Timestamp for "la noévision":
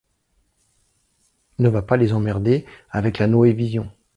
3.19-3.91